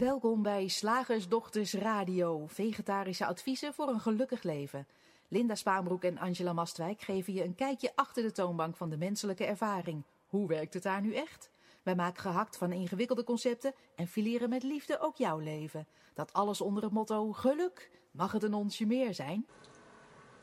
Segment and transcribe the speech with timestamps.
[0.00, 4.86] Welkom bij Slagersdochters Radio, vegetarische adviezen voor een gelukkig leven.
[5.28, 9.44] Linda Spaanbroek en Angela Mastwijk geven je een kijkje achter de toonbank van de menselijke
[9.44, 10.02] ervaring.
[10.28, 11.50] Hoe werkt het daar nu echt?
[11.82, 15.86] Wij maken gehakt van ingewikkelde concepten en fileren met liefde ook jouw leven.
[16.14, 17.90] Dat alles onder het motto geluk.
[18.10, 19.46] Mag het een onsje meer zijn?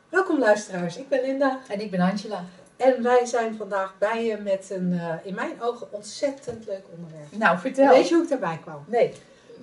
[0.09, 2.45] Welkom luisteraars, ik ben Linda En ik ben Angela.
[2.75, 7.31] en wij zijn vandaag bij je met een eh, in mijn ogen ontzettend leuk onderwerp.
[7.31, 7.89] Nou, vertel.
[7.89, 8.83] Weet je hoe ik daarbij kwam?
[8.87, 9.13] Nee.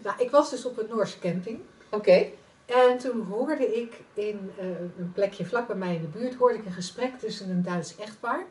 [0.05, 2.27] Nou, ik was dus op een Noorse camping Oké.
[2.67, 4.67] en toen hoorde ik in eh,
[4.99, 7.97] een plekje vlak bij mij in de buurt hoorde ik een gesprek tussen een Duits
[7.97, 8.45] echtpaar.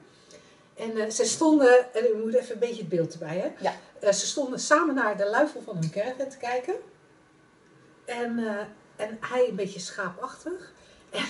[0.76, 3.52] En eh, ze stonden, en u moet even een beetje het beeld erbij hè.
[3.60, 3.74] Ja.
[4.00, 6.74] Eh, ze stonden samen naar de luifel van hun caravan te kijken.
[8.06, 8.40] En,
[8.96, 10.72] en hij een beetje schaapachtig.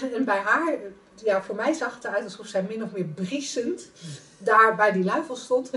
[0.01, 0.77] En, en bij haar,
[1.23, 3.89] ja, voor mij zag het eruit alsof zij min of meer briesend
[4.37, 5.71] daar bij die luifel stond.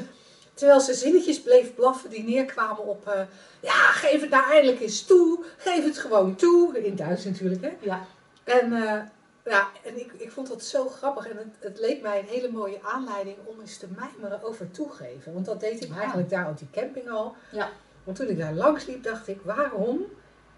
[0.56, 3.09] Terwijl ze zinnetjes bleef blaffen die neerkwamen op...
[3.09, 3.21] eh,
[3.60, 5.45] ja, geef het nou eindelijk eens toe.
[5.57, 6.85] Geef het gewoon toe.
[6.85, 7.71] In Duits natuurlijk, hè.
[7.80, 8.07] Ja.
[8.45, 9.01] En, eh,
[9.45, 11.29] ja, en ik, ik vond dat zo grappig.
[11.29, 15.32] En het, het leek mij een hele mooie aanleiding om eens te mijmeren over toegeven.
[15.32, 15.96] Want dat deed ik Ja.
[15.98, 17.35] eigenlijk daar op die camping al.
[17.52, 17.70] Ja.
[18.04, 19.41] Want toen ik daar langs liep, dacht ik...
[19.43, 20.04] Waarom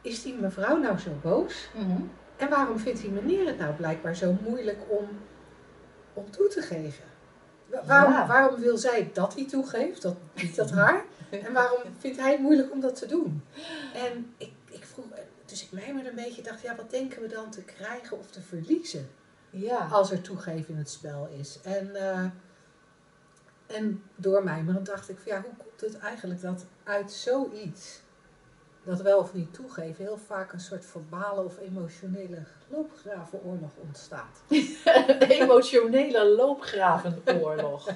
[0.03, 1.69] is die mevrouw nou zo boos?
[1.75, 2.03] Mhm.
[2.37, 5.09] En waarom vindt die meneer het nou blijkbaar zo moeilijk om,
[6.15, 7.05] om toe te geven?
[7.71, 8.27] Wa- Waarom, Ja.
[8.27, 10.17] waarom wil zij dat hij toegeeft, dat,
[10.55, 11.05] dat haar?
[11.31, 13.43] En waarom vindt hij het moeilijk om dat te doen?
[13.95, 15.05] En ik, ik vroeg,
[15.47, 18.41] dus ik mijmerde een beetje, dacht, ja, wat denken we dan te krijgen of te
[18.41, 19.09] verliezen
[19.51, 19.87] Ja.
[19.91, 21.59] als er toegeven in het spel is?
[21.63, 22.25] En, eh
[23.67, 28.01] en door mijmeren dacht ik, van, ja, hoe komt het eigenlijk dat uit zoiets,
[28.89, 34.42] dat wel of niet toegeven, heel vaak een soort verbale of emotionele loopgravenoorlog ontstaat?
[35.41, 37.89] Emotionele loopgravenoorlog.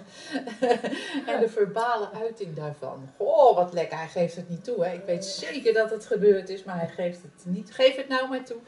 [1.30, 3.08] en de verbale uiting daarvan.
[3.16, 3.98] Goh, wat lekker.
[3.98, 4.84] Hij geeft het niet toe.
[4.84, 4.92] Hè.
[4.92, 7.74] Ik weet zeker dat het gebeurd is, maar hij geeft het niet.
[7.74, 8.60] Geef het nou maar toe.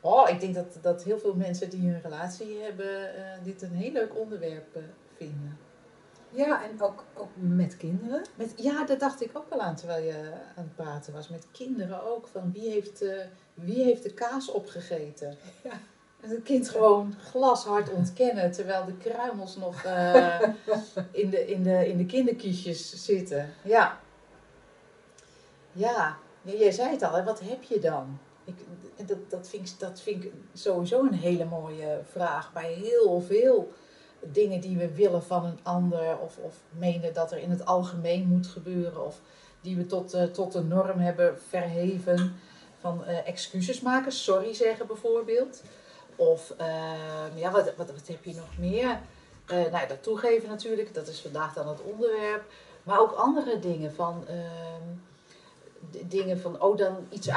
[0.00, 3.74] Oh, ik denk dat, dat heel veel mensen die een relatie hebben, eh, dit een
[3.74, 4.82] heel leuk onderwerp eh,
[5.16, 5.67] vinden.
[6.46, 8.22] Ja, en ook, ook met kinderen.
[8.34, 11.28] Met, ja, dat dacht ik ook wel aan terwijl je aan het praten was.
[11.28, 12.26] Met kinderen ook.
[12.26, 15.36] Van wie heeft, eh, wie heeft de kaas opgegeten?
[15.62, 15.72] Ja.
[16.20, 18.52] En het kind gewoon glashard ontkennen.
[18.52, 20.40] Terwijl de kruimels nog eh,
[21.22, 23.54] in, de, in, de, in de kinderkiesjes zitten.
[23.62, 24.00] Ja.
[25.72, 27.12] Ja, Ja, jij zei het al.
[27.12, 27.24] Hè?
[27.24, 28.18] Wat heb je dan?
[28.44, 28.56] Ik,
[29.06, 32.52] dat, dat, vind ik, dat vind ik sowieso een hele mooie vraag.
[32.52, 33.72] Bij heel veel
[34.20, 36.18] dingen die we willen van een ander.
[36.18, 39.06] Of, of menen dat er in het algemeen moet gebeuren.
[39.06, 39.20] Of
[39.60, 42.40] die we tot, eh, tot de norm hebben verheven.
[42.80, 45.62] Van eh, excuses maken, sorry zeggen bijvoorbeeld.
[46.16, 49.00] Of ehm, ja, wat, wat, wat heb je nog meer?
[49.46, 52.42] Eh, nou, dat toegeven natuurlijk, dat is vandaag dan het onderwerp.
[52.82, 54.24] Maar ook andere dingen van...
[56.08, 57.28] dingen van, oh, dan iets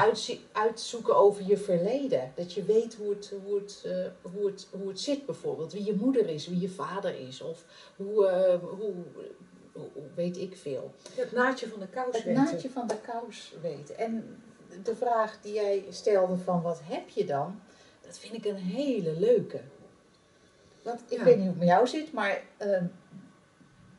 [0.52, 2.32] uitzoeken over je verleden.
[2.34, 5.72] Dat je weet hoe het, hoe, het, eh, hoe, het, hoe het zit bijvoorbeeld.
[5.72, 7.40] Wie je moeder is, wie je vader is.
[7.40, 7.64] Of
[7.96, 8.94] hoe, eh, hoe,
[10.14, 10.90] weet ik veel.
[11.14, 12.42] Het naadje van de kous Het weten.
[12.44, 13.98] naadje van de kous weten.
[13.98, 14.42] En
[14.82, 17.60] de vraag die jij stelde van wat heb je dan?
[18.06, 19.60] Dat vind ik een hele leuke.
[20.82, 21.24] Want ik Ja.
[21.24, 22.84] weet niet hoe het met jou zit, maar ehm,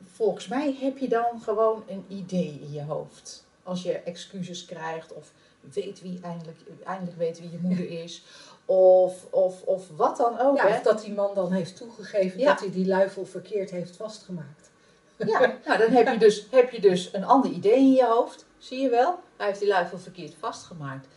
[0.04, 3.43] volgens mij heb je dan gewoon een idee in je hoofd.
[3.64, 5.32] Als je excuses krijgt of
[5.74, 8.24] weet wie eindelijk, eindelijk weet wie je moeder is.
[8.66, 10.58] Of, of, of wat dan ook.
[10.58, 10.76] Ja, hè?
[10.76, 12.50] of dat die man dan heeft toegegeven Ja.
[12.50, 14.72] dat hij die luifel verkeerd heeft vastgemaakt.
[15.18, 18.46] Ja, nou dan heb je, dus, heb je dus een ander idee in je hoofd.
[18.58, 19.20] Zie je wel?
[19.38, 21.08] Hij heeft die luifel verkeerd vastgemaakt.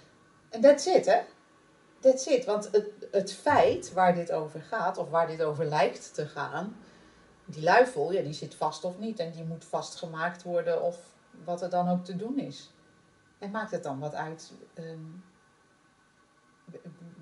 [0.48, 1.18] En that's it, hè?
[2.00, 2.44] That's it.
[2.44, 6.76] Want het, het feit waar dit over gaat, of waar dit over lijkt te gaan,
[7.44, 9.18] die luifel, ja, die zit vast of niet.
[9.18, 10.96] En die moet vastgemaakt worden of
[11.44, 12.70] wat er dan ook te doen is.
[13.38, 14.98] En maakt het dan wat uit ehm,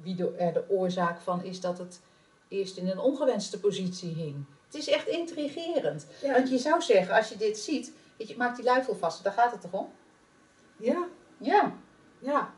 [0.03, 2.01] wie de, er de oorzaak van is dat het
[2.49, 4.45] eerst in een ongewenste positie hing.
[4.65, 6.07] Het is echt intrigerend.
[6.23, 9.25] Ja, Want je zou zeggen, als je dit ziet, weet je, maak die luifel vast,
[9.25, 9.89] daar gaat het toch om?
[10.77, 11.09] ja,
[11.39, 11.73] Ja.
[12.19, 12.55] ja.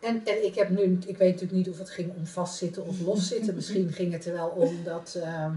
[0.00, 3.00] En, en ik heb nu, ik weet natuurlijk niet of het ging om vastzitten of
[3.00, 3.54] loszitten.
[3.60, 5.54] Misschien ging het er wel om dat ehm,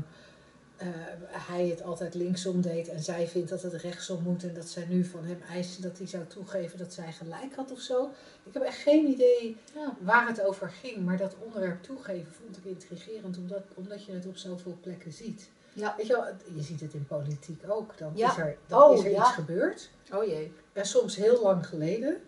[0.79, 0.87] eh,
[1.27, 4.43] hij het altijd linksom deed en zij vindt dat het rechtsom moet.
[4.43, 7.71] En dat zij nu van hem eist dat hij zou toegeven dat zij gelijk had
[7.71, 8.09] of zo.
[8.43, 9.95] Ik heb echt geen idee ja.
[10.01, 11.05] waar het over ging.
[11.05, 15.49] Maar dat onderwerp toegeven vond ik intrigerend, omdat, omdat je het op zoveel plekken ziet.
[15.73, 15.93] Ja.
[15.97, 17.97] Weet je wel, je ziet het in politiek ook.
[17.97, 18.31] Dan Ja.
[18.31, 19.89] is er, dan Oh, is er iets gebeurd.
[20.13, 20.53] Oh jee.
[20.73, 22.21] En soms heel lang geleden.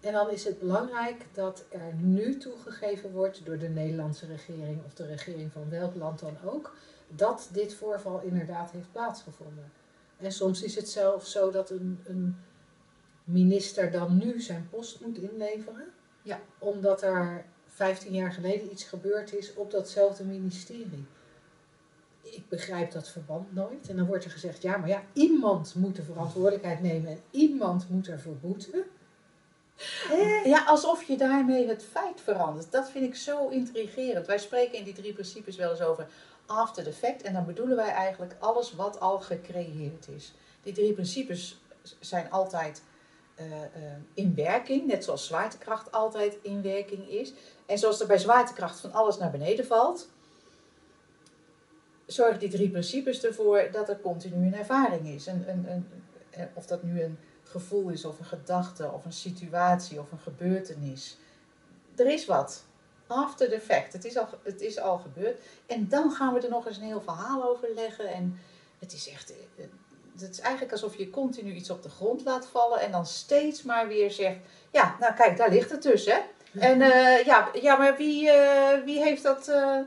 [0.00, 4.94] En dan is het belangrijk dat er nu toegegeven wordt door de Nederlandse regering of
[4.94, 6.74] de regering van welk land dan ook,
[7.16, 9.72] dat dit voorval inderdaad heeft plaatsgevonden.
[10.18, 12.36] En soms is het zelfs zo dat een, een
[13.24, 15.84] minister dan nu zijn post moet inleveren.
[16.22, 16.40] Ja.
[16.58, 21.06] Omdat er 15 jaar geleden iets gebeurd is op datzelfde ministerie.
[22.22, 23.88] Ik begrijp dat verband nooit.
[23.88, 27.88] En dan wordt er gezegd, ja, maar ja, iemand moet de verantwoordelijkheid nemen en iemand
[27.88, 28.84] moet ervoor boeten.
[30.44, 32.72] Ja, alsof je daarmee het feit verandert.
[32.72, 34.26] Dat vind ik zo intrigerend.
[34.26, 36.06] Wij spreken in die drie principes wel eens over
[36.46, 37.22] after the fact.
[37.22, 40.32] En dan bedoelen wij eigenlijk alles wat al gecreëerd is.
[40.62, 41.60] Die drie principes
[42.00, 42.82] zijn altijd
[43.40, 43.64] uh, uh,
[44.14, 44.86] in werking.
[44.86, 47.32] Net zoals zwaartekracht altijd in werking is.
[47.66, 50.08] En zoals er bij zwaartekracht van alles naar beneden valt.
[52.06, 55.26] Zorgen die drie principes ervoor dat er continu een ervaring is.
[55.26, 55.86] Een, een,
[56.54, 61.16] of dat nu een gevoel is, of een gedachte, of een situatie, of een gebeurtenis.
[61.96, 62.64] Er is wat.
[63.12, 63.92] After the fact.
[63.92, 65.42] Het is al, het is al gebeurd.
[65.66, 68.08] En dan gaan we er nog eens een heel verhaal over leggen.
[68.08, 68.40] En
[68.78, 69.32] het is echt.
[70.18, 72.80] Het is eigenlijk alsof je continu iets op de grond laat vallen.
[72.80, 74.38] En dan steeds maar weer zegt:
[74.70, 76.18] Ja, nou kijk, daar ligt het dus, hè?
[76.58, 79.44] En uh, ja, ja, maar wie, uh, wie heeft dat.
[79.46, 79.86] Ja.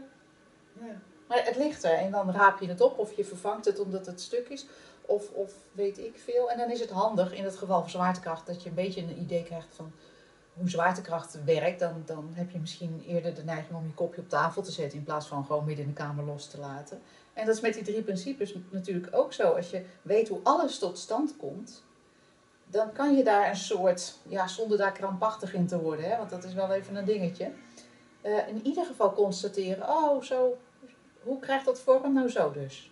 [1.27, 1.98] Maar het ligt er.
[1.98, 4.66] En dan raap je het op of je vervangt het omdat het stuk is.
[5.01, 6.51] Of, of weet ik veel.
[6.51, 9.19] En dan is het handig in het geval van zwaartekracht dat je een beetje een
[9.19, 9.92] idee krijgt van
[10.57, 11.79] hoe zwaartekracht werkt.
[11.79, 14.97] Dan, dan heb je misschien eerder de neiging om je kopje op tafel te zetten
[14.97, 17.01] in plaats van gewoon midden in de kamer los te laten.
[17.33, 19.51] En dat is met die drie principes natuurlijk ook zo.
[19.51, 21.83] Als je weet hoe alles tot stand komt,
[22.67, 26.29] dan kan je daar een soort, ja, zonder daar krampachtig in te worden, hè, want
[26.29, 27.51] dat is wel even een dingetje.
[28.23, 30.57] Uh, in ieder geval constateren, oh, zo,
[31.23, 32.13] hoe krijgt dat vorm?
[32.13, 32.91] Nou, zo dus.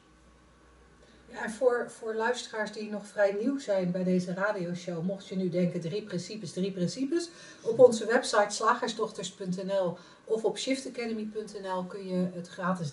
[1.34, 5.50] Ja, voor, voor luisteraars die nog vrij nieuw zijn bij deze radioshow, mocht je nu
[5.50, 7.30] denken drie principes, drie principes.
[7.62, 12.92] Op onze website slagersdochters.nl of op shiftacademy.nl kun je het gratis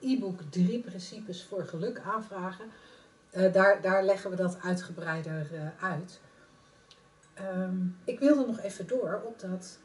[0.00, 2.64] e-book Drie Principes voor Geluk aanvragen.
[3.32, 6.20] Uh, daar, daar leggen we dat uitgebreider uh, uit.
[7.40, 9.78] Um, ik wilde nog even door op dat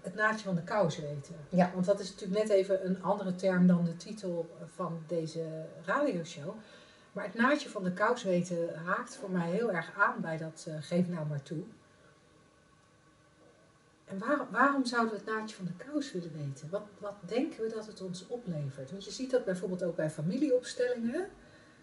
[0.00, 1.34] het naadje van de kous weten.
[1.48, 1.70] Ja.
[1.74, 5.44] Want dat is natuurlijk net even een andere term dan de titel van deze
[5.84, 6.54] radioshow.
[7.12, 10.66] Maar het naadje van de kous weten haakt voor mij heel erg aan bij dat
[10.68, 11.62] uh, geef nou maar toe.
[14.04, 16.70] En waar, waarom zouden we het naadje van de kous willen weten?
[16.70, 18.90] Wat, wat denken we dat het ons oplevert?
[18.90, 21.28] Want je ziet dat bijvoorbeeld ook bij familieopstellingen.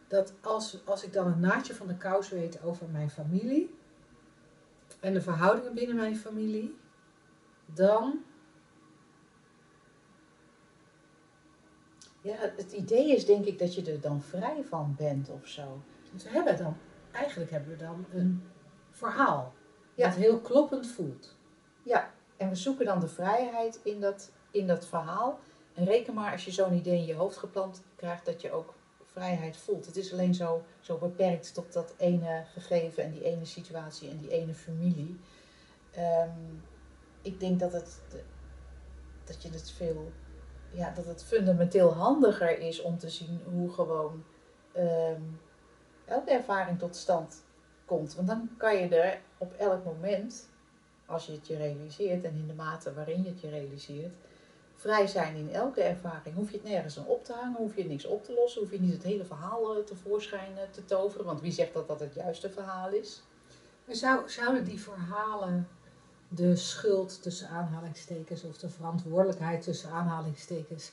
[0.07, 3.75] Dat als, als ik dan het naadje van de kous weet over mijn familie
[4.99, 6.77] en de verhoudingen binnen mijn familie,
[7.65, 8.23] dan
[12.27, 15.81] Ja, het idee is denk ik dat je er dan vrij van bent of zo.
[16.13, 16.77] Dus we hebben dan,
[17.11, 18.43] eigenlijk hebben we dan een
[18.91, 19.53] verhaal
[19.95, 20.07] ja.
[20.07, 21.35] dat heel kloppend voelt.
[21.83, 25.39] Ja, en we zoeken dan de vrijheid in dat, in dat verhaal.
[25.73, 28.73] En reken maar als je zo'n idee in je hoofd geplant krijgt, dat je ook
[29.03, 29.85] vrijheid voelt.
[29.85, 34.17] Het is alleen zo, zo beperkt tot dat ene gegeven en die ene situatie en
[34.17, 35.19] die ene familie.
[35.97, 36.63] Um,
[37.21, 38.01] ik denk dat, het,
[39.23, 40.11] dat je het veel
[40.71, 44.23] ja, dat het fundamenteel handiger is om te zien hoe gewoon
[44.77, 45.39] um,
[46.05, 47.43] elke ervaring tot stand
[47.85, 48.15] komt.
[48.15, 50.49] Want dan kan je er op elk moment,
[51.05, 54.13] als je het je realiseert en in de mate waarin je het je realiseert,
[54.75, 56.35] vrij zijn in elke ervaring.
[56.35, 58.71] Hoef je het nergens aan op te hangen, hoef je niks op te lossen, hoef
[58.71, 61.25] je niet het hele verhaal eh, tevoorschijn te toveren.
[61.25, 63.23] Want wie zegt dat dat het juiste verhaal is?
[63.85, 65.67] Maar zou, zouden die verhalen
[66.27, 70.91] de schuld tussen aanhalingstekens of de verantwoordelijkheid tussen aanhalingstekens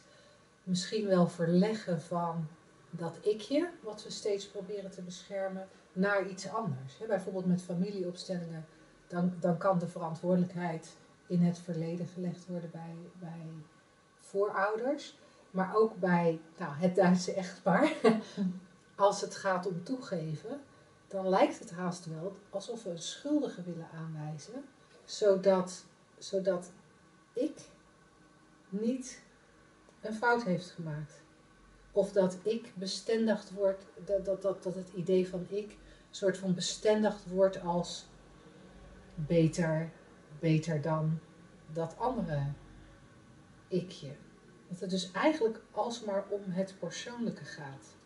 [0.63, 2.47] misschien wel verleggen van
[2.91, 6.97] dat ikje, wat we steeds proberen te beschermen, naar iets anders.
[7.09, 8.67] bijvoorbeeld met familieopstellingen,
[9.07, 13.47] dan, dan kan de verantwoordelijkheid in het verleden gelegd worden bij, bij
[14.21, 15.19] voorouders,
[15.51, 17.93] maar ook bij nou, het Duitse echtpaar.
[18.97, 20.61] Als het gaat om toegeven,
[21.09, 24.65] dan lijkt het haast wel alsof we een schuldige willen aanwijzen
[25.05, 25.85] zodat,
[26.19, 26.73] zodat
[27.33, 27.69] ik
[28.69, 29.23] niet
[30.01, 31.23] een fout heeft gemaakt.
[31.93, 35.77] Of dat ik bestendigd word, dat, dat, dat, dat het idee van ik een
[36.11, 38.07] soort van bestendigd wordt als
[39.15, 39.91] beter,
[40.39, 41.19] beter dan
[41.73, 42.53] dat andere
[43.69, 44.11] ikje.
[44.69, 47.97] Dat het dus eigenlijk alsmaar om het persoonlijke gaat.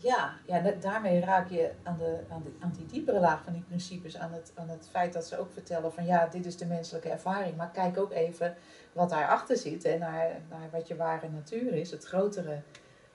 [0.00, 4.16] Ja, ja daarmee raak je aan, de, aan, de, die diepere laag van die principes,
[4.16, 7.08] aan het, aan het feit dat ze ook vertellen van ja, dit is de menselijke
[7.08, 8.56] ervaring, maar kijk ook even
[8.92, 12.60] wat daarachter zit en naar, naar wat je ware natuur is, het grotere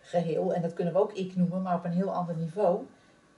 [0.01, 0.53] geheel.
[0.53, 2.85] En dat kunnen we ook ik noemen, maar op een heel ander niveau,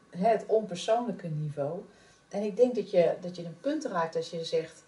[0.10, 1.84] het onpersoonlijke niveau.
[2.30, 4.86] En ik denk dat je, dat je een punt raakt als je zegt,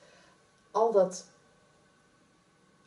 [0.71, 1.25] al dat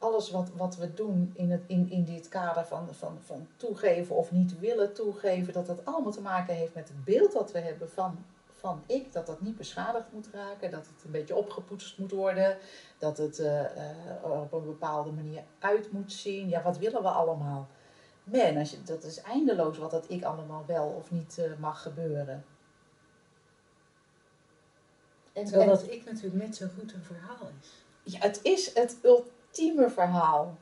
[0.01, 4.17] alles wat, wat we doen in, het, in, in dit kader van, van, van toegeven
[4.17, 7.59] of niet willen toegeven, dat dat allemaal te maken heeft met het beeld dat we
[7.59, 8.25] hebben van,
[8.59, 12.57] van ik, dat dat niet beschadigd moet raken, dat het een beetje opgepoetst moet worden,
[12.99, 13.65] dat het eh,
[14.23, 16.49] op een bepaalde manier uit moet zien.
[16.49, 17.69] Ja, wat willen we allemaal?
[18.25, 21.83] Man, als je, dat is eindeloos wat dat ik allemaal wel of niet eh, mag
[21.83, 22.45] gebeuren.
[25.33, 27.69] En, Terwijl en- dat ik natuurlijk net zo goed een verhaal is.
[28.13, 29.39] ja, het is het ultieme
[29.91, 30.57] verhaal.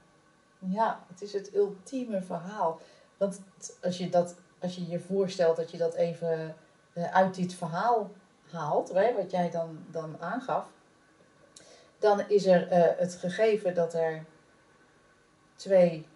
[0.59, 2.81] Ja, het is het ultieme verhaal.
[3.17, 3.41] Want
[3.83, 6.57] als je, dat, als je je voorstelt dat je dat even
[6.93, 8.11] eh, uit dit verhaal
[8.51, 10.67] haalt, wat jij dan, dan aangaf,
[11.99, 14.25] dan is er eh, het gegeven dat er
[15.57, 16.07] twee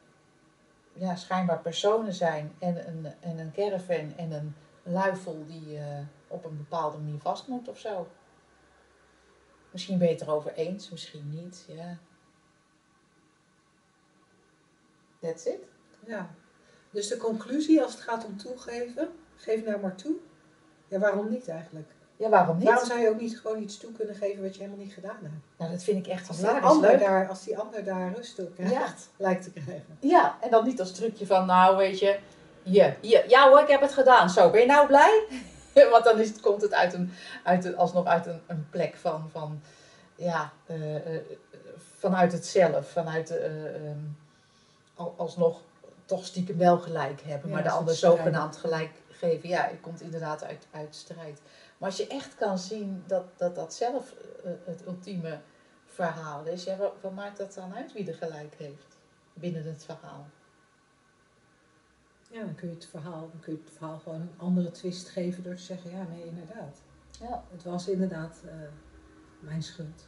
[0.93, 5.99] ja, schijnbaar personen zijn en een, en een caravan en een luifel die eh,
[6.29, 8.09] op een bepaalde manier vast moet of zo.
[9.71, 11.65] Misschien ben je het erover eens, misschien niet.
[11.69, 11.99] Ja.
[15.23, 15.59] That's it.
[16.07, 16.31] Ja.
[16.91, 20.15] Dus de conclusie als het gaat om toegeven, geef nou maar toe.
[20.89, 21.91] Ja, waarom niet eigenlijk?
[22.17, 22.67] Ja, waarom niet?
[22.67, 25.19] Waarom zou je ook niet gewoon iets toe kunnen geven wat je helemaal niet gedaan
[25.23, 25.35] hebt?
[25.57, 27.01] Nou, dat vind ik echt Als die, ander leuk.
[27.01, 28.95] daar, als die ander daar rust op krijgt, Ja.
[29.17, 29.97] lijkt te krijgen.
[30.01, 32.19] Ja, en dan niet als trucje van, nou weet je,
[32.63, 34.31] je, je, ja hoor, ik heb het gedaan.
[34.31, 35.25] Zo, ben je nou blij?
[35.91, 37.13] Want dan is het, komt het uit een,
[37.45, 39.61] uit een, alsnog uit een, een plek van, van
[40.15, 41.23] ja, eh, eh,
[41.99, 43.99] vanuit het zelf, vanuit eh, ehm,
[44.95, 45.61] alsnog
[46.05, 49.49] toch stiekem wel gelijk hebben, Ja, maar de ander zogenaamd gelijk geven.
[49.49, 51.41] Ja, het komt inderdaad uit, uit strijd.
[51.79, 55.41] Maar als je echt kan zien dat dat, dat zelf eh, het ultieme
[55.87, 58.97] verhaal is, ja, wat, wat maakt dat dan uit wie er gelijk heeft
[59.33, 60.27] binnen het verhaal?
[62.31, 65.09] Ja, dan kun je het verhaal, dan kun je het verhaal gewoon een andere twist
[65.09, 66.81] geven door te zeggen, ja, nee, inderdaad.
[67.21, 67.45] Ja.
[67.51, 68.53] Het was inderdaad eh,
[69.41, 70.07] mijn schuld.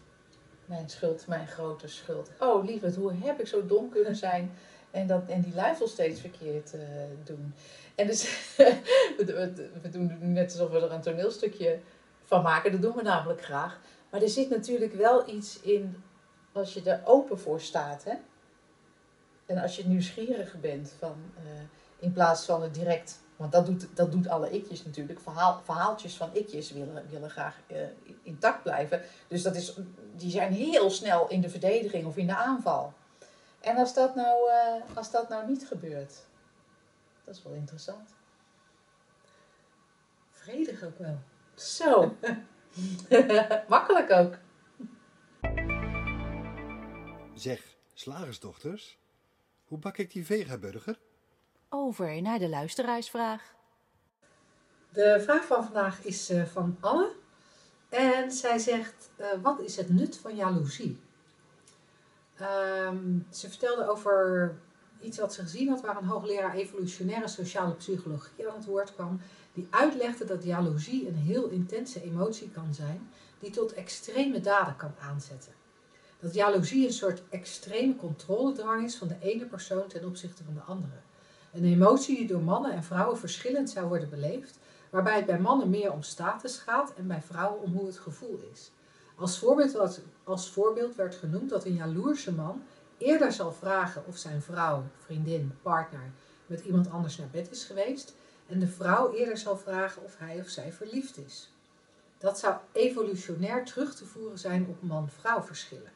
[0.64, 2.30] Mijn schuld, mijn grote schuld.
[2.38, 4.52] Oh, lieverd, hoe heb ik zo dom kunnen zijn
[4.94, 6.80] en, dat, en die luifel steeds verkeerd eh,
[7.24, 7.54] doen?
[7.94, 8.52] En dus,
[9.16, 11.78] we, doen net alsof we er een toneelstukje
[12.24, 12.72] van maken.
[12.72, 13.80] Dat doen we namelijk graag.
[14.10, 16.02] Maar er zit natuurlijk wel iets in
[16.52, 18.04] als je er open voor staat.
[18.04, 18.14] Hè?
[19.46, 21.42] En als je nieuwsgierig bent van, eh,
[21.98, 23.22] in plaats van het direct.
[23.36, 25.20] Want dat doet, dat doet alle ikjes natuurlijk.
[25.20, 27.78] Verhaal, verhaaltjes van ikjes willen, willen graag eh,
[28.22, 29.02] intact blijven.
[29.28, 29.78] Dus dat is,
[30.16, 32.92] die zijn heel snel in de verdediging of in de aanval.
[33.64, 36.14] En als dat nou, eh, als dat nou niet gebeurt,
[37.24, 38.10] dat is wel interessant.
[40.30, 41.18] Vredig ook wel.
[41.54, 42.16] Zo,
[43.68, 44.38] makkelijk ook.
[47.34, 48.98] Zeg, slagersdochters,
[49.64, 50.98] hoe bak ik die vegaburger?
[51.68, 53.54] Over naar de luisteraarsvraag.
[54.88, 57.12] De vraag van vandaag is eh, van Anne.
[57.88, 61.03] En zij zegt, eh, wat is het nut van jaloezie?
[62.38, 64.54] Ehm, ze vertelde over
[65.00, 69.20] iets wat ze gezien had, waar een hoogleraar evolutionaire sociale psychologie aan het woord kwam,
[69.52, 74.94] die uitlegde dat jaloezie een heel intense emotie kan zijn, die tot extreme daden kan
[75.00, 75.52] aanzetten.
[76.20, 80.60] Dat jaloezie een soort extreme controledrang is van de ene persoon ten opzichte van de
[80.60, 81.00] andere.
[81.52, 84.58] Een emotie die door mannen en vrouwen verschillend zou worden beleefd,
[84.90, 88.40] waarbij het bij mannen meer om status gaat en bij vrouwen om hoe het gevoel
[88.52, 88.70] is.
[89.14, 92.62] Als voorbeeld, als voorbeeld werd genoemd dat een jaloerse man
[92.98, 96.10] eerder zal vragen of zijn vrouw, vriendin, partner
[96.46, 98.14] met iemand anders naar bed is geweest
[98.46, 101.52] en de vrouw eerder zal vragen of hij of zij verliefd is.
[102.18, 105.92] Dat zou evolutionair terug te voeren zijn op man-vrouw verschillen.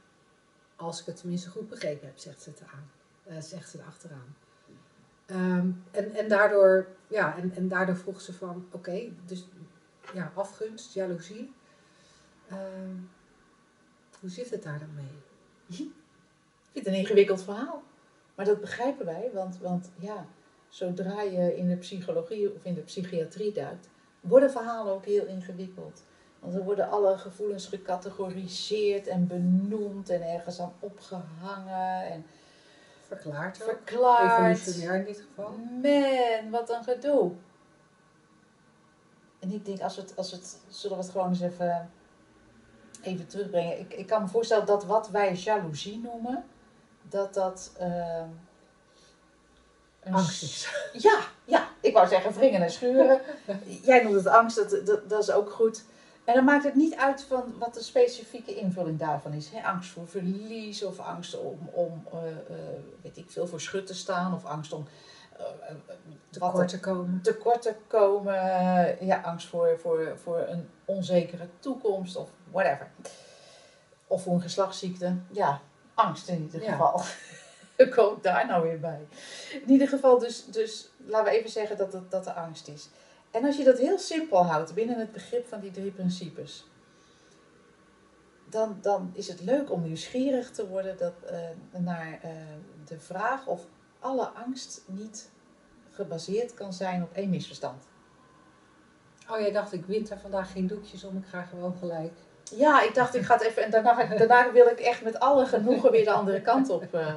[0.76, 2.90] Als ik het tenminste goed begrepen heb, zegt ze, aan,
[3.24, 4.36] eh, zegt ze erachteraan.
[5.26, 9.48] Ehm, en, en, daardoor, ja, en, en daardoor vroeg ze van, oké, dus
[10.14, 11.54] ja, afgunst, jaloezie.
[12.48, 12.96] Ehm,
[14.20, 15.16] hoe zit het daar dan mee?
[16.72, 17.82] Ik vind het een ingewikkeld verhaal.
[18.34, 20.26] Maar dat begrijpen wij, want, want ja,
[20.68, 23.88] zodra je in de psychologie of in de psychiatrie duikt,
[24.20, 26.02] worden verhalen ook heel ingewikkeld.
[26.38, 32.24] Want er worden alle gevoelens gecategoriseerd en benoemd en ergens aan opgehangen en
[33.08, 33.68] Verklaard ook.
[33.68, 34.56] verklaard.
[34.58, 35.50] Evolutionair in dit geval.
[35.82, 37.32] Man, wat een gedoe.
[39.38, 41.90] En ik denk, als het, als het, zullen we het gewoon eens even,
[43.08, 43.78] even terugbrengen.
[43.78, 46.44] Ik, ik kan me voorstellen dat wat wij jaloezie noemen,
[47.02, 47.72] dat dat...
[47.78, 48.22] eh,
[50.00, 50.68] een Angst is.
[51.08, 53.20] ja, ja, ik wou zeggen wringen en schuren.
[53.82, 55.84] Jij noemt het angst, dat, dat, dat is ook goed.
[56.24, 59.50] En dan maakt het niet uit van wat de specifieke invulling daarvan is.
[59.52, 59.62] Hè?
[59.62, 62.56] Angst voor verlies of angst om, om eh, eh,
[63.02, 64.34] weet ik veel, voor schut te staan.
[64.34, 64.86] Of angst om
[66.66, 67.20] te komen.
[67.22, 68.34] tekort te komen.
[69.06, 72.90] Ja, angst voor, voor, voor een onzekere toekomst of whatever.
[74.06, 75.16] Of voor een geslachtsziekte.
[75.30, 75.60] Ja,
[75.94, 76.70] angst in ieder Ja.
[76.70, 77.02] geval.
[77.96, 79.06] Komt daar nou weer bij.
[79.62, 82.88] In ieder geval, dus, dus laten we even zeggen dat het, dat de angst is.
[83.30, 86.66] En als je dat heel simpel houdt binnen het begrip van die drie principes,
[88.50, 91.38] dan, dan is het leuk om nieuwsgierig te worden dat, eh,
[91.80, 92.30] naar eh,
[92.84, 93.66] de vraag of
[94.00, 95.30] alle angst niet
[95.90, 97.82] gebaseerd kan zijn op één misverstand.
[99.30, 102.12] Oh, jij dacht, ik wint er vandaag geen doekjes om, ik ga gewoon gelijk.
[102.54, 103.62] Ja, ik dacht, ik ga het even.
[103.62, 107.14] En daarna, daarna wil ik echt met alle genoegen weer de andere kant op eh,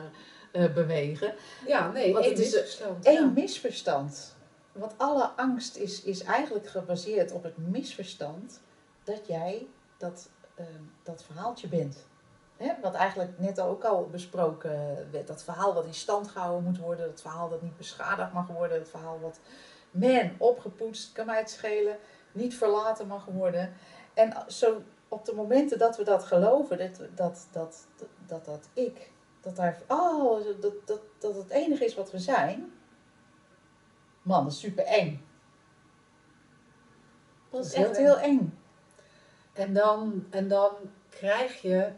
[0.52, 1.34] eh, bewegen.
[1.68, 3.06] Ja, nee, Want één het is, misverstand.
[3.06, 3.26] Ja.
[3.26, 4.36] misverstand.
[4.72, 8.62] Want alle angst is, is eigenlijk gebaseerd op het misverstand
[9.04, 10.66] dat jij dat, eh,
[11.04, 12.06] dat verhaaltje bent.
[12.62, 12.74] Hè?
[12.82, 15.28] Wat eigenlijk net ook al besproken werd.
[15.28, 17.06] Dat verhaal wat in stand gehouden moet worden.
[17.06, 18.78] Dat verhaal dat niet beschadigd mag worden.
[18.78, 19.40] Het verhaal wat
[19.92, 21.98] man opgepoetst, kan mij het schelen.
[22.32, 23.74] Niet verlaten mag worden.
[24.14, 28.70] En zo op de momenten dat we dat geloven, dat dat, dat, dat, dat, dat
[28.74, 32.72] ik, dat daar, oh, dat, dat, dat het enige is wat we zijn.
[34.22, 35.26] Man, dat is super eng.
[37.50, 38.60] Dat is echt heel eng.
[39.54, 40.72] En dan, en dan
[41.10, 41.92] krijg je,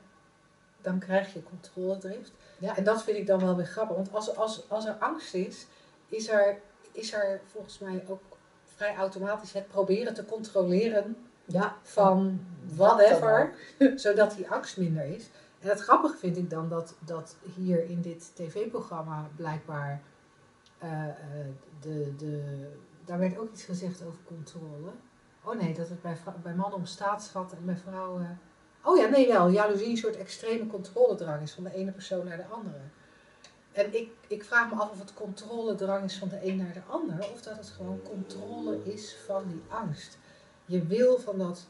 [0.83, 2.31] dan krijg je controledrift.
[2.59, 2.77] Ja.
[2.77, 3.95] En dat vind ik dan wel weer grappig.
[3.95, 5.67] Want als, als, als er angst is,
[6.07, 6.59] is er,
[6.91, 8.21] is er volgens mij ook
[8.75, 13.53] vrij automatisch het proberen te controleren Ja, van whatever,
[13.95, 15.29] zodat die angst minder is.
[15.59, 20.01] En het grappige vind ik dan dat, dat hier in dit tv-programma blijkbaar,
[20.77, 21.15] eh, eh,
[21.81, 22.67] de, de,
[23.05, 24.91] daar werd ook iets gezegd over controle.
[25.43, 28.39] Oh nee, dat het bij, bij mannen om staatsschat en bij vrouwen...
[28.83, 32.37] Oh ja, nee wel, jaloezie een soort extreme controledrang is van de ene persoon naar
[32.37, 32.79] de andere.
[33.71, 36.81] En ik, ik vraag me af of het controledrang is van de een naar de
[36.87, 40.17] ander, of dat het gewoon controle is van die angst.
[40.65, 41.67] Je wil van dat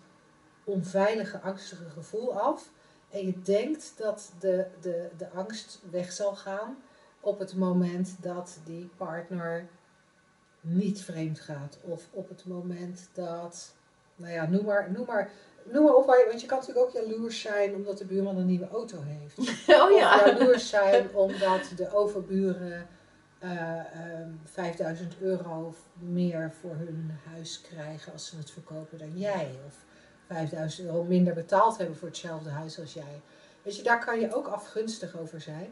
[0.63, 2.69] onveilige, angstige gevoel af.
[3.09, 6.77] En je denkt dat de, de, de angst weg zal gaan
[7.19, 9.67] op het moment dat die partner
[10.61, 11.77] niet vreemd gaat.
[11.81, 13.73] Of op het moment dat,
[14.15, 15.31] nou ja, noem maar, noem maar,
[15.71, 16.05] noem maar op.
[16.05, 19.37] Want je kan natuurlijk ook jaloers zijn omdat de buurman een nieuwe auto heeft.
[19.81, 22.87] Oh Of jaloers zijn omdat de overburen
[23.39, 29.51] eh, ehm, 5000 euro meer voor hun huis krijgen als ze het verkopen dan jij.
[29.67, 29.85] Of
[30.27, 33.21] 5000 euro minder betaald hebben voor hetzelfde huis als jij.
[33.61, 35.69] Weet je, daar kan je ook afgunstig over zijn.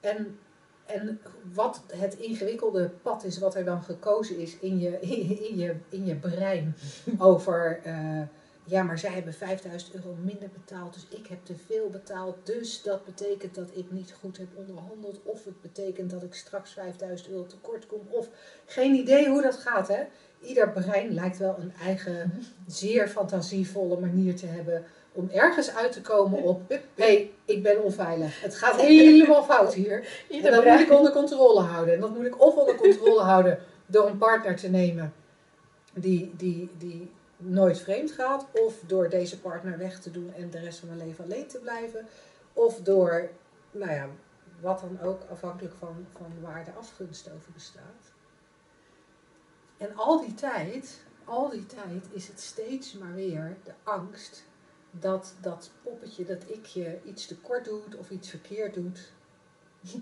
[0.00, 0.38] En,
[0.86, 1.20] en
[1.52, 5.00] wat het ingewikkelde pad is, wat er dan gekozen is in je,
[5.48, 6.74] in je, in je brein
[7.18, 7.80] over.
[7.82, 8.22] eh,
[8.64, 12.36] ja, maar zij hebben 5000 euro minder betaald, dus ik heb te veel betaald.
[12.46, 15.20] Dus dat betekent dat ik niet goed heb onderhandeld.
[15.22, 18.00] Of het betekent dat ik straks 5000 euro tekort kom.
[18.10, 18.28] Of
[18.66, 20.02] geen idee hoe dat gaat, hè?
[20.40, 26.00] Ieder brein lijkt wel een eigen, zeer fantasievolle manier te hebben om ergens uit te
[26.00, 28.40] komen op: hé, hey, ik ben onveilig.
[28.40, 30.24] Het gaat helemaal fout hier.
[30.30, 31.94] En dat moet ik onder controle houden.
[31.94, 35.12] En dat moet ik of onder controle houden door een partner te nemen
[35.94, 37.10] die, die, die
[37.44, 38.46] nooit vreemd gaat.
[38.52, 41.58] Of door deze partner weg te doen en de rest van mijn leven alleen te
[41.58, 42.06] blijven.
[42.52, 43.30] Of door,
[43.70, 44.08] nou ja,
[44.60, 48.12] wat dan ook, afhankelijk van, van waar de afgunst over bestaat.
[49.76, 54.44] En al die tijd, al die tijd is het steeds maar weer de angst
[54.90, 59.12] dat dat poppetje, dat ikje iets tekort doet of iets verkeerd doet.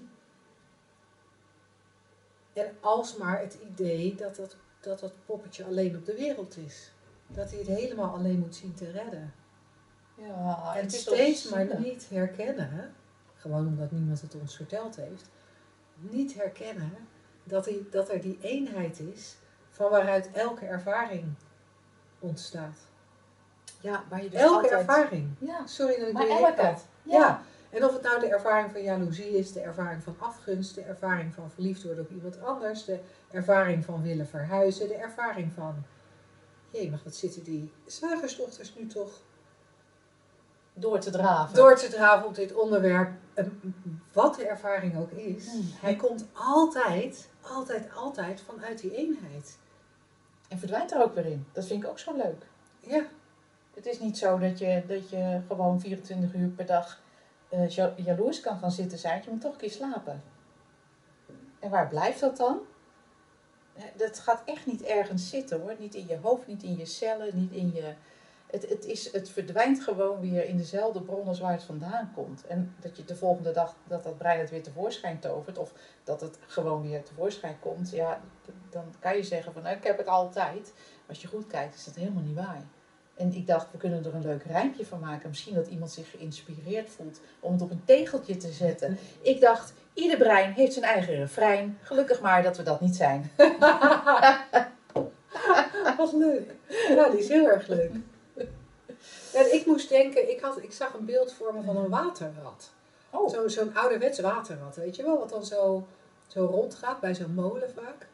[2.53, 6.93] En alsmaar het idee dat dat, dat dat poppetje alleen op de wereld is.
[7.35, 9.33] Dat hij het helemaal alleen moet zien te redden.
[10.15, 12.95] Ja, en het is toch steeds maar niet herkennen,
[13.35, 15.31] gewoon omdat niemand het ons verteld heeft,
[15.95, 16.93] niet herkennen
[17.45, 19.37] dat, die, dat er die eenheid is
[19.71, 21.35] van waaruit elke ervaring
[22.19, 22.79] ontstaat.
[23.81, 24.73] Ja, waar je dus elke altijd...
[24.73, 25.31] ervaring.
[25.39, 26.63] Ja, Sorry dat ik maar elke.
[26.63, 26.79] heb.
[27.03, 27.43] Ja.
[27.71, 31.35] En of het nou de ervaring van jaloezie is, de ervaring van afgunst, de ervaring
[31.35, 32.99] van verliefd worden op iemand anders, de
[33.31, 35.85] ervaring van willen verhuizen, de ervaring van,
[36.71, 39.21] jee, maar wat zitten die zwagersdochters nu toch
[40.75, 41.55] Door te draven.
[41.57, 43.61] door te draven op dit onderwerp, en
[44.13, 45.61] wat de ervaring ook is, Mm.
[45.81, 49.59] hij komt altijd, altijd, altijd vanuit die eenheid.
[50.49, 51.47] En verdwijnt er ook weer in.
[51.53, 52.47] Dat vind ik ook zo leuk.
[52.79, 53.05] Ja,
[53.75, 57.01] Het is niet zo dat je, dat je gewoon 24 uur per dag
[57.49, 59.23] eh, ja- jaloers kan gaan zitten zijn.
[59.25, 60.23] Je moet toch een keer slapen.
[61.59, 62.59] En waar blijft dat dan?
[63.97, 65.75] Dat gaat echt niet ergens zitten hoor.
[65.79, 67.95] Niet in je hoofd, niet in je cellen, niet in je...
[68.47, 72.47] Het, het, is, het verdwijnt gewoon weer in dezelfde bron als waar het vandaan komt.
[72.47, 75.59] En dat je de volgende dag, dat dat brein het weer tevoorschijn tovert.
[75.59, 75.73] Of
[76.05, 77.91] dat het gewoon weer tevoorschijn komt.
[77.91, 78.21] Ja,
[78.71, 80.73] dan kan je zeggen van nou, ik heb het altijd.
[81.09, 82.65] Als je goed kijkt is dat helemaal niet waar.
[83.21, 85.29] En ik dacht, we kunnen er een leuk rijmpje van maken.
[85.29, 88.99] Misschien dat iemand zich geïnspireerd voelt om het op een tegeltje te zetten.
[89.21, 91.79] Ik dacht, ieder brein heeft zijn eigen refrein.
[91.83, 93.31] Gelukkig maar dat we dat niet zijn.
[95.97, 96.55] wat leuk.
[96.89, 97.93] Ja, die is heel erg leuk.
[99.35, 102.71] En ik moest denken, ik, had, ik zag een beeld voor me van een waterrat.
[103.11, 105.19] Oh, Zo, zo'n ouderwets waterrad, weet je wel?
[105.19, 105.87] Wat dan zo,
[106.27, 108.09] zo rondgaat bij zo'n molen vaak.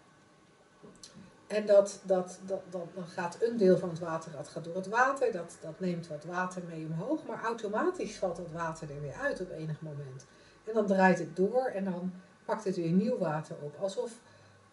[1.46, 4.88] En dat, dat, dat, dat, dan gaat een deel van het waterrad gaat door het
[4.88, 5.32] water.
[5.32, 7.20] Dat, dat neemt wat water mee omhoog.
[7.26, 10.26] Maar automatisch valt dat water er weer uit op enig moment.
[10.66, 12.12] En dan draait het door en dan
[12.44, 13.76] pakt het weer nieuw water op.
[13.80, 14.12] Alsof,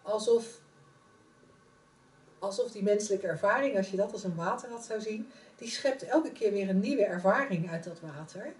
[0.02, 0.60] alsof,
[2.38, 6.32] alsof die menselijke ervaring, als je dat als een waterrad zou zien, die schept elke
[6.32, 8.52] keer weer een nieuwe ervaring uit dat water.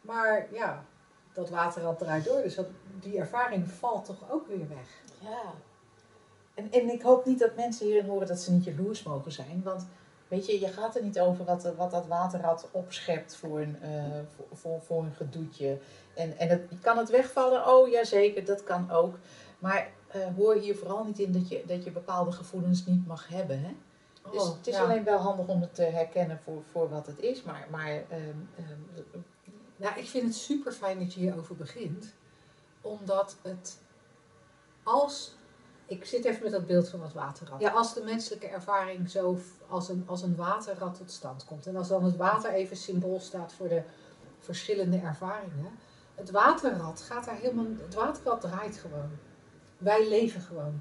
[0.00, 0.84] Maar ja,
[1.32, 2.58] dat waterrad draait door, dus
[3.00, 4.88] die ervaring valt toch ook weer weg.
[5.20, 5.54] ja.
[6.54, 9.60] En, en ik hoop niet dat mensen hierin horen dat ze niet jaloers mogen zijn.
[9.64, 9.86] Want
[10.28, 13.90] weet je, je gaat er niet over wat, wat dat waterrad opschept voor een, eh,
[14.36, 15.78] voor, voor, voor een gedoetje.
[16.14, 17.68] En, en het, kan het wegvallen?
[17.68, 19.18] Oh ja, zeker, dat kan ook.
[19.58, 23.28] Maar eh, hoor hier vooral niet in dat je, dat je bepaalde gevoelens niet mag
[23.28, 23.60] hebben.
[23.60, 23.74] Hè?
[24.30, 24.82] Dus Oh, het is ja.
[24.82, 27.42] alleen wel handig om het te herkennen voor, voor wat het is.
[27.42, 28.38] Maar, maar ehm,
[29.76, 32.14] Nou, ik vind het super fijn dat je hierover begint.
[32.80, 33.78] Omdat het
[34.82, 35.34] als.
[35.86, 37.60] Ik zit even met dat beeld van dat waterrad.
[37.60, 37.70] Ja.
[37.70, 41.66] Als de menselijke ervaring zo als een, als een waterrad tot stand komt.
[41.66, 43.82] En als dan het water even symbool staat voor de
[44.38, 45.70] verschillende ervaringen.
[46.14, 47.66] Het waterrad gaat daar helemaal.
[47.78, 49.10] Het waterrad draait gewoon.
[49.78, 50.80] Wij leven gewoon.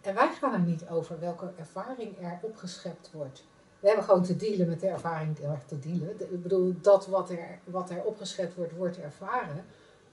[0.00, 3.44] En wij gaan er niet over welke ervaring er opgeschept wordt.
[3.80, 6.16] We hebben gewoon te dealen met de ervaring er te dealen.
[6.16, 9.64] De- Ik bedoel, dat wat er, wat er opgeschept wordt, wordt ervaren.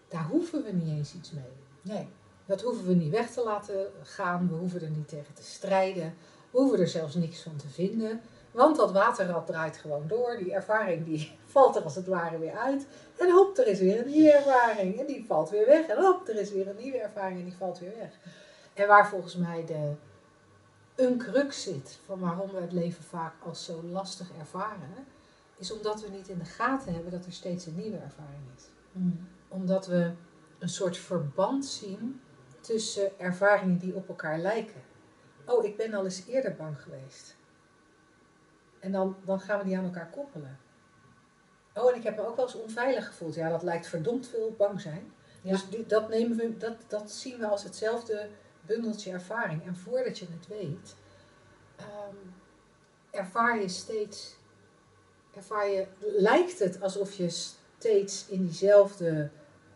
[0.08, 1.44] Daar hoeven we niet eens iets mee.
[1.82, 2.08] nee.
[2.52, 4.50] Dat hoeven we niet weg te laten gaan.
[4.50, 6.14] We hoeven er niet tegen te strijden.
[6.52, 8.22] We hoeven er zelfs niks van te vinden.
[8.52, 10.38] Want dat waterrad draait gewoon door.
[10.38, 12.86] Die ervaring die valt er als het ware weer uit.
[13.18, 15.00] En hop, er is weer een nieuwe ervaring.
[15.00, 15.88] En die valt weer weg.
[15.88, 18.12] En hop, er is weer een nieuwe ervaring en die valt weer weg.
[18.74, 19.92] En waar volgens mij de,
[20.96, 25.08] een crux zit van waarom we het leven vaak als zo lastig ervaren,
[25.58, 28.70] is omdat we niet in de gaten hebben dat er steeds een nieuwe ervaring is
[28.94, 29.28] Mm.
[29.48, 30.12] omdat we
[30.60, 32.22] een soort verband zien
[32.62, 34.82] tussen ervaringen die op elkaar lijken.
[35.46, 37.36] Oh, ik ben al eens eerder bang geweest.
[38.80, 40.60] En dan, dan gaan we die aan elkaar koppelen.
[41.74, 43.36] Oh, en ik heb me ook wel eens onveilig gevoeld.
[43.36, 45.14] Ja, dat lijkt verdomd veel op bang zijn.
[45.42, 45.52] Ja.
[45.52, 48.30] Dus die, dat, nemen we, dat, dat zien we als hetzelfde
[48.66, 49.66] bundeltje ervaring.
[49.66, 50.96] En voordat je het weet,
[51.76, 52.16] ehm,
[53.10, 54.36] ervaar je steeds,
[55.36, 59.30] ervaar je, lijkt het alsof je steeds in diezelfde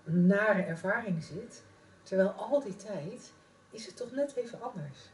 [0.04, 1.64] nare ervaring zit.
[2.06, 3.32] Terwijl al die tijd
[3.72, 5.10] is het toch net even anders.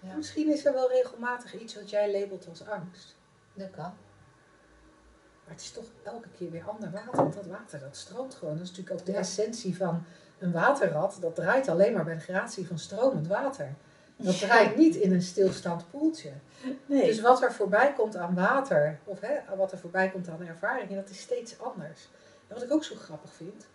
[0.00, 0.14] Ja.
[0.16, 3.16] Misschien is er wel regelmatig iets wat jij labelt als angst.
[3.54, 3.94] Dat kan.
[5.44, 7.16] Maar het is toch elke keer weer ander water.
[7.16, 8.54] Want dat water dat stroomt gewoon.
[8.56, 9.18] Dat is natuurlijk ook de Ja.
[9.18, 10.04] essentie van
[10.38, 11.16] een waterrad.
[11.20, 13.74] Dat draait alleen maar bij de gratie van stromend water.
[14.16, 16.32] Dat draait niet in een stilstaand poeltje.
[16.86, 17.06] Nee.
[17.06, 20.94] Dus wat er voorbij komt aan water, of hè, wat er voorbij komt aan ervaringen,
[20.96, 22.08] dat is steeds anders.
[22.48, 23.66] En wat ik ook zo grappig vind,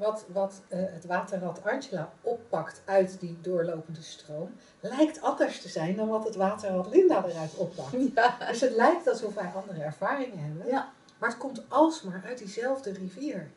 [0.00, 5.96] wat, wat eh, het waterrad Angela oppakt uit die doorlopende stroom, lijkt anders te zijn
[5.96, 7.90] dan wat het waterrad Linda eruit oppakt.
[8.14, 8.36] ja.
[8.48, 10.92] Dus het lijkt alsof wij andere ervaringen hebben, Ja.
[11.18, 13.50] maar het komt alsmaar uit diezelfde rivier.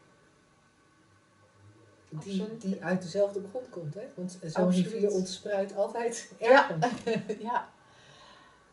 [2.10, 4.02] Die, die uit dezelfde bron komt, hè?
[4.16, 6.86] Want zo'n rivier ontspruit altijd ergens.
[7.28, 7.28] ja.
[7.40, 7.70] Ja,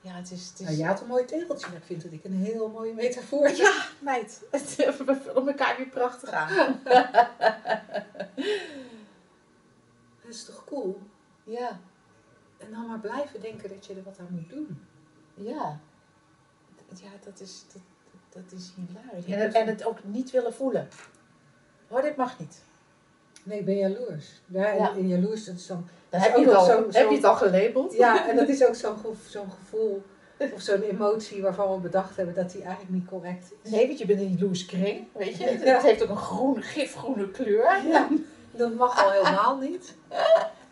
[0.03, 0.49] het is...
[0.49, 0.67] Het is...
[0.67, 3.49] Nou, je had een mooi tegeltje, maar ik vind dat ik een heel mooie metafoor.
[3.51, 4.43] Ja, meid.
[4.51, 6.81] We vullen elkaar weer prachtig aan.
[10.23, 11.01] Dat is toch cool?
[11.45, 11.81] Ja,
[12.59, 14.87] En dan maar blijven denken dat je er wat aan moet doen.
[15.35, 15.81] ja.
[16.95, 17.83] Ja, dat is, dat,
[18.29, 19.27] dat is hilarisch.
[19.27, 20.89] Ja, En, het, en het ook niet willen voelen.
[21.89, 22.63] Oh, dit mag niet.
[23.45, 24.41] Nee, ik ben jaloers.
[24.47, 24.93] Ja, Ja.
[24.97, 25.87] en jaloers, dat is dan...
[26.09, 27.93] Dat heb je, het al, zo- heb zo- je het al gelabeld.
[27.97, 28.97] Ja, en dat is ook zo'n
[29.29, 30.03] zo'n gevoel
[30.55, 33.71] of zo'n emotie waarvan we bedacht hebben dat die eigenlijk niet correct is.
[33.71, 35.45] Nee, want je bent in die loose kring, weet je.
[35.45, 35.75] Ja.
[35.75, 37.87] Het heeft ook een groen, gifgroene kleur.
[37.87, 38.09] Ja,
[38.51, 39.95] dat mag al helemaal niet.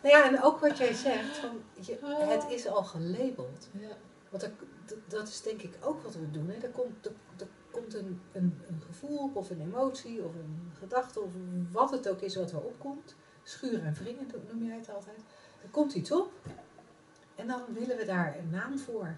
[0.01, 3.67] Nou ja, en ook wat jij zegt, van, je, het is al gelabeld.
[3.79, 3.87] Ja.
[4.29, 4.51] Want er,
[4.85, 6.47] d- dat is denk ik ook wat we doen.
[6.49, 6.65] Hè.
[6.65, 11.19] Er komt, er, er komt een, een, een gevoel of een emotie, of een gedachte,
[11.19, 11.31] of
[11.71, 13.15] wat het ook is wat er opkomt.
[13.43, 15.21] Schuren en wringen noem jij het altijd.
[15.63, 16.31] Er komt iets op
[17.35, 19.17] en dan willen we daar een naam voor.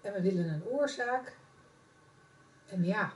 [0.00, 1.36] En we willen een oorzaak.
[2.66, 3.12] En ja,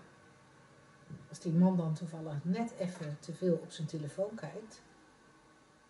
[1.28, 4.82] als die man dan toevallig net even te veel op zijn telefoon kijkt.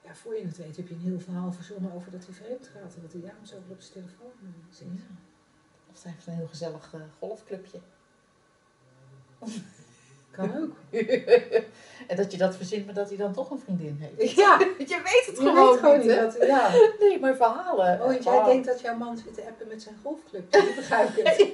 [0.04, 2.66] Ja, voor je het weet heb je een heel verhaal verzonnen over dat hij vreemd
[2.66, 2.94] gaat.
[2.94, 5.00] En dat hij daarom zo op zijn telefoon eh, zit.
[5.90, 7.80] Of hij heeft een heel gezellig eh, golfclubje.
[10.30, 10.76] Kan ook.
[12.08, 14.32] en dat je dat verzint, maar dat hij dan toch een vriendin heeft.
[14.36, 16.36] Ja, Je weet het je gewoon, weet gewoon niet, dat...
[16.46, 16.70] Ja.
[17.00, 18.00] Nee, maar verhalen.
[18.00, 20.52] Oh, want jij denkt dat jouw man zit te appen met zijn golfclub.
[20.52, 21.50] Die begrijp ik.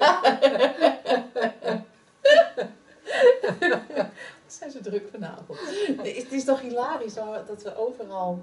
[4.44, 5.58] Wat zijn ze druk vanavond.
[6.02, 7.14] Nee, het is toch hilarisch
[7.46, 8.42] dat we overal,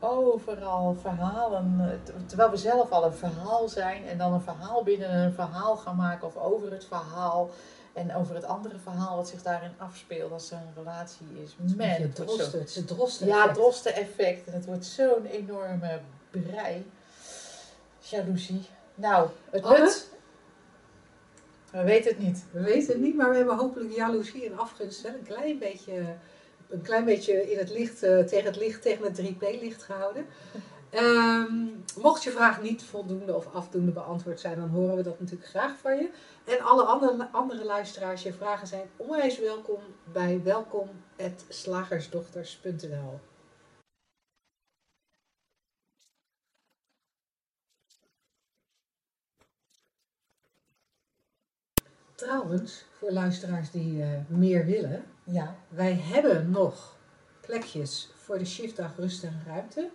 [0.00, 5.10] overal verhalen, ter- terwijl we zelf al een verhaal zijn en dan een verhaal binnen
[5.14, 7.50] een verhaal gaan maken of over het verhaal
[7.92, 11.56] en over het andere verhaal wat zich daarin afspeelt als er een relatie is.
[11.76, 13.26] Man, Het drosten, het is het drosten.
[13.26, 14.46] ja, het drosten-effect.
[14.46, 16.00] En het wordt zo'n enorme
[16.30, 16.90] brei.
[17.98, 18.66] Jaloezie.
[18.94, 19.92] Nou, het Anne?
[21.70, 22.44] We weten het niet.
[22.50, 26.14] We weten het niet, maar we hebben hopelijk jaloezie en afgunst wel een klein beetje,
[26.68, 30.26] een klein beetje in het licht, eh, tegen het licht, tegen het 3P-licht gehouden.
[30.90, 31.66] Ehm,
[32.02, 35.78] mocht je vraag niet voldoende of afdoende beantwoord zijn, dan horen we dat natuurlijk graag
[35.78, 36.10] van je.
[36.44, 39.80] En alle andere, andere luisteraars, je vragen zijn onwijs welkom
[40.12, 43.20] bij welkom.slagersdochters.nl
[52.14, 55.56] Trouwens, voor luisteraars die eh, meer willen, Ja.
[55.68, 56.96] wij hebben nog
[57.40, 59.90] plekjes voor de shiftdag Rust en Ruimte.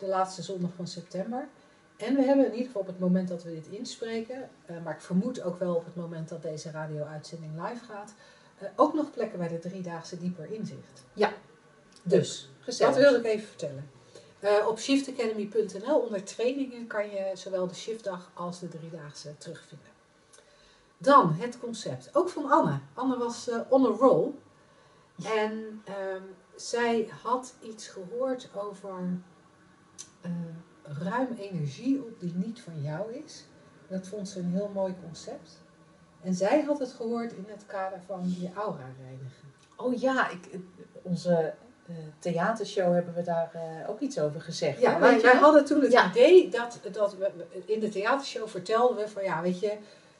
[0.00, 1.48] De laatste zondag van september.
[1.96, 4.94] En we hebben in ieder geval op het moment dat we dit inspreken, eh, maar
[4.94, 8.14] ik vermoed ook wel op het moment dat deze radio-uitzending live gaat,
[8.58, 11.04] eh, ook nog plekken bij de driedaagse dieper inzicht.
[11.12, 11.32] Ja.
[12.02, 12.94] Dus, Gezellig.
[12.94, 13.90] dat wilde ik even vertellen.
[14.40, 19.88] Eh, op shiftacademy.nl onder trainingen kan je zowel de shiftdag als de driedaagse terugvinden.
[20.98, 22.78] Dan het concept, ook van Anne.
[22.94, 24.30] Anne was eh, on a roll.
[25.24, 26.22] En ehm,
[26.56, 29.20] zij had iets gehoord over
[30.20, 30.30] eh,
[30.82, 33.44] ruim energie op die niet van jou is.
[33.88, 35.58] Dat vond ze een heel mooi concept.
[36.22, 39.52] En zij had het gehoord in het kader van je aura reinigen.
[39.76, 40.60] Oh ja, ik, eh,
[41.02, 41.54] onze
[41.86, 43.50] eh, theatershow hebben we daar
[43.88, 44.80] ook iets over gezegd.
[44.80, 46.10] Ja, wij, hadden toen het Ja.
[46.10, 47.30] idee dat, dat we,
[47.64, 49.76] in de theatershow vertelden we van ja, weet je,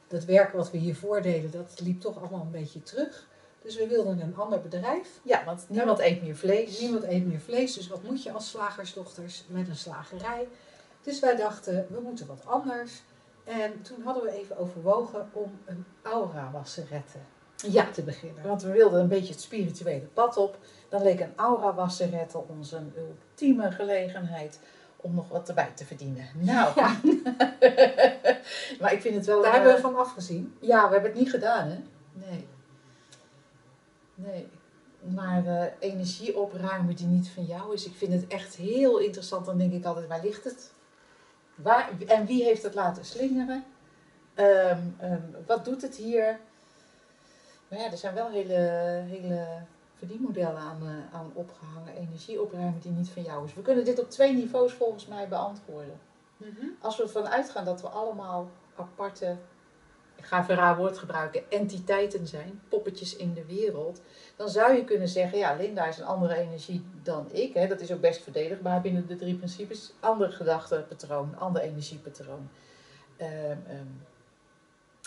[0.08, 3.28] dat werk wat we hiervoor deden, dat liep toch allemaal een beetje terug.
[3.62, 5.08] Dus we wilden een ander bedrijf.
[5.22, 6.80] Ja, want niemand eet meer vlees.
[6.80, 10.48] Niemand eet meer vlees, dus wat moet je als slagersdochters met een slagerij?
[11.02, 13.02] Dus wij dachten, we moeten wat anders.
[13.44, 17.18] En toen hadden we even overwogen om een aura wasserette
[17.56, 18.42] Ja, te beginnen.
[18.46, 20.58] want we wilden een beetje het spirituele pad op.
[20.88, 24.58] Dan leek een aura wasserette ons een ultieme gelegenheid
[24.96, 26.28] om nog wat erbij te verdienen.
[26.34, 27.00] Nou, Ja.
[28.80, 29.42] maar ik vind het wel...
[29.42, 30.54] Daar eh, hebben we van afgezien.
[30.60, 31.78] Ja, we hebben het niet gedaan, hè?
[32.12, 32.46] Nee.
[34.24, 34.48] Nee.
[35.00, 39.46] Maar eh, energie opruimen die niet van jou is, ik vind het echt heel interessant.
[39.46, 40.72] Dan denk ik altijd, waar ligt het?
[41.54, 43.64] Waar, en wie heeft het laten slingeren?
[44.34, 46.40] Ehm, ehm, wat doet het hier?
[47.68, 48.54] Maar ja, er zijn wel hele,
[49.06, 49.46] hele
[49.94, 51.96] verdienmodellen aan, eh, aan opgehangen.
[51.96, 53.54] Energie opruimen die niet van jou is.
[53.54, 56.00] We kunnen dit op twee niveaus volgens mij beantwoorden.
[56.80, 59.36] Als we ervan uitgaan dat we allemaal aparte,
[60.20, 64.00] ik ga even woord gebruiken, entiteiten zijn, poppetjes in de wereld,
[64.36, 67.54] dan zou je kunnen zeggen, ja, Linda is een andere energie dan ik.
[67.54, 67.66] Hè.
[67.66, 69.92] Dat is ook best verdedigbaar binnen de drie principes.
[70.00, 72.48] Ander gedachtepatroon, ander energiepatroon.
[73.16, 73.86] Ehm, ehm,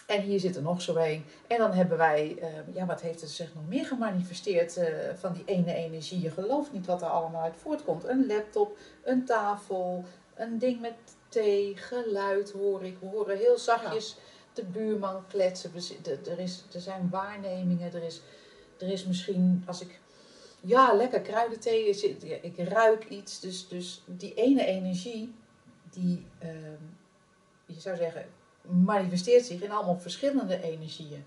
[0.07, 1.25] en hier zit er nog zo een.
[1.47, 5.33] En dan hebben wij, ehm, ja, wat heeft er zich nog meer gemanifesteerd eh, van
[5.33, 6.21] die ene energie?
[6.21, 8.03] Je gelooft niet wat er allemaal uit voortkomt.
[8.03, 10.03] Een laptop, een tafel,
[10.35, 10.93] een ding met
[11.29, 12.97] thee, geluid hoor ik.
[13.01, 14.17] Horen heel zachtjes
[14.53, 15.71] de buurman kletsen.
[16.25, 17.93] Er, is, er zijn waarnemingen.
[17.93, 18.21] Er is,
[18.79, 19.99] er is misschien, als ik,
[20.61, 21.89] ja, lekker kruidenthee.
[22.41, 23.39] Ik ruik iets.
[23.39, 25.33] Dus, dus die ene energie,
[25.89, 26.83] die, ehm,
[27.65, 28.25] je zou zeggen,
[28.61, 31.25] manifesteert zich in allemaal verschillende energieën.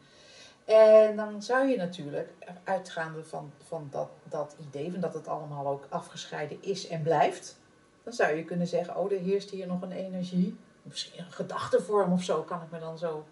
[0.64, 2.30] En dan zou je natuurlijk,
[2.64, 7.58] uitgaande van, van dat, dat idee, van dat het allemaal ook afgescheiden is en blijft,
[8.02, 10.56] dan zou je kunnen zeggen, oh, er heerst hier nog een energie.
[10.88, 13.26] Misschien een gedachtevorm of zo, kan ik me dan zo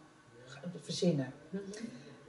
[0.80, 1.32] verzinnen.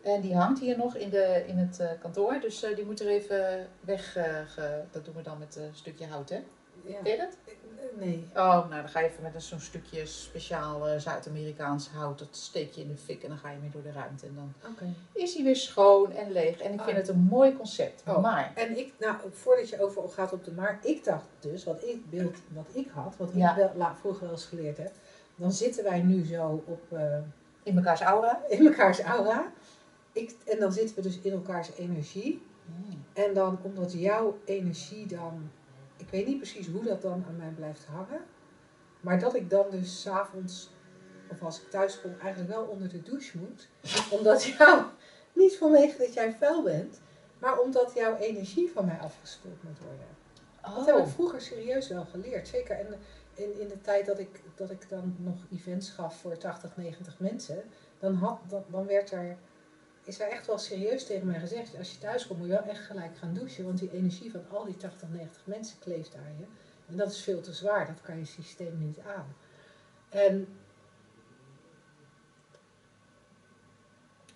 [0.03, 2.99] En die hangt hier nog in, de, in het eh, kantoor, dus eh, die moet
[2.99, 4.15] er even weg.
[4.15, 6.43] eh, ge- dat doen we dan met een stukje hout, hè?
[6.85, 7.01] Ja.
[7.03, 7.37] Ken je dat?
[7.99, 8.27] Nee.
[8.33, 12.71] Oh, nou dan ga je even met een- zo'n stukje speciaal Zuid-Amerikaans hout, dat steek
[12.73, 14.25] je in de fik en dan ga je mee door de ruimte.
[14.25, 14.53] En dan
[15.13, 16.59] is hij weer schoon en leeg.
[16.59, 16.95] En ik vind Oh.
[16.95, 18.03] het een mooi concept.
[18.07, 18.21] Oh.
[18.21, 21.83] Maar, En ik, nou, voordat je overal gaat op de maar, ik dacht dus, wat
[21.83, 23.57] ik beeld, wat ik had, wat Ja.
[23.57, 24.91] ik wel, vroeger wel eens geleerd heb,
[25.35, 27.17] dan zitten wij nu zo op, eh,
[27.63, 28.41] in mekaars aura.
[28.49, 29.51] in elkaars aura.
[30.11, 32.41] Ik, en dan zitten we dus in elkaars energie.
[33.13, 35.51] En dan, omdat jouw energie dan,
[35.97, 38.21] ik weet niet precies hoe dat dan aan mij blijft hangen,
[38.99, 40.69] maar dat ik dan dus s'avonds,
[41.31, 43.67] of als ik thuis kom, eigenlijk wel onder de douche moet.
[44.19, 44.91] Omdat jouw
[45.33, 47.01] Niet vanwege dat jij vuil bent,
[47.39, 50.07] maar omdat jouw energie van mij afgespoeld moet worden.
[50.75, 52.47] Dat heb ik Oh, vroeger serieus wel geleerd.
[52.47, 52.87] Zeker in,
[53.35, 57.19] in, in de tijd dat ik, dat ik dan nog events gaf voor 80, 90
[57.19, 57.63] mensen.
[57.99, 59.37] Dan, had, dan, dan werd er,
[60.03, 61.77] is er echt wel serieus tegen mij gezegd.
[61.77, 63.65] Als je thuis komt moet je wel echt gelijk gaan douchen.
[63.65, 66.45] Want die energie van al die 80, 90 mensen kleeft aan je.
[66.87, 67.87] En dat is veel te zwaar.
[67.87, 69.35] Dat kan je systeem niet aan.
[70.09, 70.47] En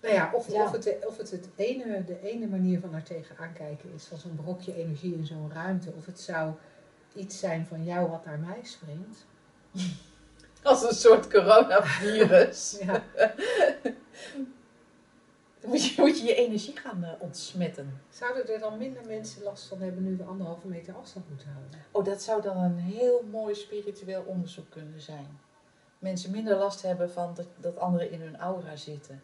[0.00, 0.64] nou ja, of, Ja.
[0.64, 4.18] Of, het, of het, het ene, de ene manier van er tegenaan kijken is, van
[4.18, 6.54] zo'n brokje energie in zo'n ruimte, of het zou
[7.14, 9.26] iets zijn van jou wat naar mij springt.
[10.62, 12.76] als een soort coronavirus.
[12.80, 13.02] Ja,
[15.60, 18.00] Dan moet je, moet je je energie gaan eh, ontsmetten.
[18.10, 21.80] zouden er dan minder mensen last van hebben nu we anderhalve meter afstand moeten houden?
[21.90, 25.40] Oh, dat zou dan een heel mooi spiritueel onderzoek kunnen zijn.
[25.98, 29.22] Mensen minder last hebben van dat, dat anderen in hun aura zitten.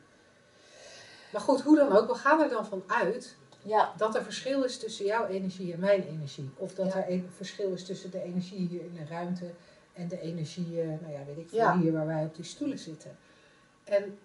[1.33, 4.65] Maar goed, hoe dan ook, we gaan er dan van uit Ja, dat er verschil
[4.65, 6.51] is tussen jouw energie en mijn energie.
[6.57, 7.05] Of dat Ja.
[7.07, 9.51] er een verschil is tussen de energie hier in de ruimte
[9.93, 11.79] en de energie, eh, nou ja, weet ik veel, Ja.
[11.79, 13.17] hier waar wij op die stoelen zitten.
[13.85, 14.19] En,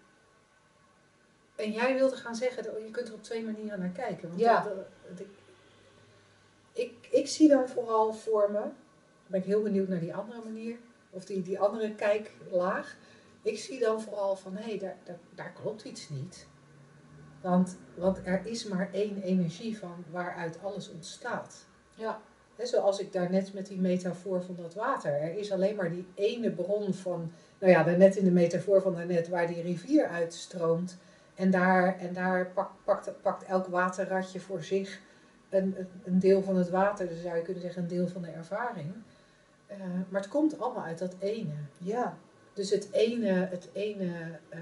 [1.56, 4.28] en jij wilde gaan zeggen, je kunt er op twee manieren naar kijken.
[4.28, 4.64] Want Ja.
[4.64, 5.28] dat- dat- ik,
[6.74, 8.74] ik, ik zie dan vooral voor me, dan
[9.28, 10.78] ben ik heel benieuwd naar die andere manier,
[11.10, 12.96] of die, die andere kijklaag.
[13.42, 16.48] Ik zie dan vooral van, hé, hey, daar, daar, daar klopt iets niet.
[17.42, 21.66] Want, want er is maar één energie van waaruit alles ontstaat.
[21.96, 22.22] ja,
[22.64, 25.12] zoals ik daarnet met die metafoor van dat water.
[25.12, 28.96] Er is alleen maar die ene bron van, nou ja, daarnet in de metafoor van
[28.96, 30.98] daarnet, waar die rivier uitstroomt.
[31.36, 35.00] En daar, en daar pakt, pakt, pakt elk waterratje voor zich
[35.50, 37.08] een, een- deel van het water.
[37.08, 38.94] Dus zou je kunnen zeggen een deel van de ervaring.
[39.68, 39.78] Eh,
[40.10, 41.54] maar het komt allemaal uit dat ene.
[41.78, 42.18] ja.
[42.54, 44.12] Dus het ene, het, ene,
[44.50, 44.60] eh,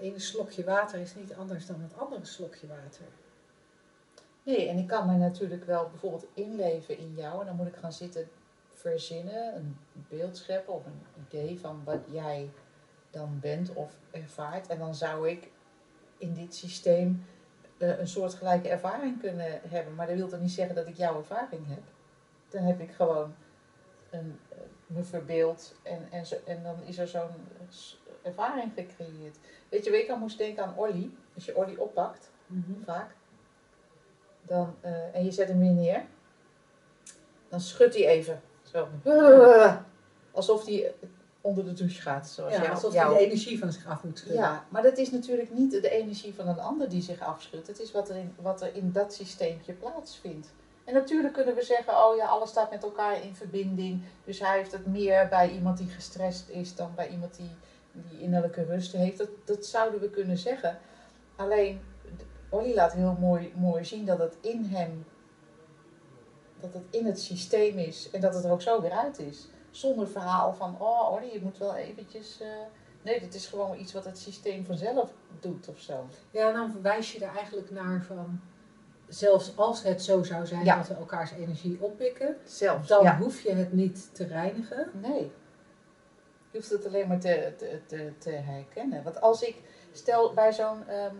[0.00, 3.04] ene slokje water is niet anders dan het andere slokje water.
[4.42, 7.40] Nee, en ik kan mij natuurlijk wel bijvoorbeeld inleven in jou.
[7.40, 8.28] En dan moet ik gaan zitten
[8.68, 9.76] verzinnen, een
[10.08, 12.50] beeld scheppen of een idee van wat jij
[13.10, 14.66] dan bent of ervaart.
[14.66, 15.50] En dan zou ik
[16.18, 17.24] in dit systeem
[17.78, 19.94] eh, een soortgelijke ervaring kunnen hebben.
[19.94, 21.82] Maar dat wil toch niet zeggen dat ik jouw ervaring heb.
[22.48, 23.34] Dan heb ik gewoon
[24.10, 27.48] een, eh, me verbeeld en, en, zo, en dan is er zo'n
[28.22, 29.36] ervaring gecreëerd.
[29.68, 31.10] Weet je, ik aan moest denken aan Olly.
[31.34, 32.30] Als je Olly oppakt,
[32.84, 33.10] vaak.
[34.42, 36.04] Dan, eh, en je zet hem weer neer.
[37.48, 38.40] Dan schudt hij even.
[38.62, 38.88] Zo.
[40.32, 40.94] Alsof hij
[41.40, 42.28] onder de douche gaat.
[42.28, 43.10] Zoals Ja, jou- alsof jou.
[43.10, 44.40] hij de energie van zich af moet schudden.
[44.40, 47.66] Ja, maar dat is natuurlijk niet de energie van een ander die zich afschudt.
[47.66, 50.48] Het is wat er in, wat er in dat systeempje plaatsvindt.
[50.84, 54.02] En natuurlijk kunnen we zeggen, oh ja, alles staat met elkaar in verbinding.
[54.24, 57.50] Dus hij heeft het meer bij iemand die gestrest is dan bij iemand die,
[57.92, 59.18] die innerlijke rust heeft.
[59.18, 60.78] Dat, dat zouden we kunnen zeggen.
[61.36, 61.80] Alleen,
[62.48, 65.04] Olly laat heel mooi, mooi zien dat het in hem,
[66.60, 69.48] dat het in het systeem is en dat het er ook zo weer uit is.
[69.70, 72.40] Zonder verhaal van, oh Olly, je moet wel eventjes...
[72.40, 72.48] eh,
[73.02, 76.06] Nee, dat is gewoon iets wat het systeem vanzelf doet of zo.
[76.30, 78.40] Ja, en dan verwijs je er eigenlijk naar van,
[79.08, 80.76] zelfs als het zo zou zijn Ja.
[80.76, 82.88] dat we elkaars energie oppikken, Zelfs.
[82.88, 83.16] dan ja.
[83.18, 84.90] hoef je het niet te reinigen.
[84.92, 85.32] Nee.
[86.50, 89.02] Je hoeft het alleen maar te, te, te, te herkennen.
[89.02, 89.56] Want als ik,
[89.92, 91.14] stel bij zo'n ehm,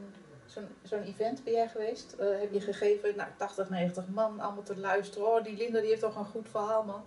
[0.46, 4.62] zo'n zo'n event ben jij geweest, eh, heb je gegeven, nou 80, 90 man, allemaal
[4.62, 5.28] te luisteren.
[5.28, 7.02] Oh, die Linda die heeft toch een goed verhaal, man.